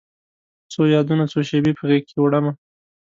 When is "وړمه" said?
2.19-2.51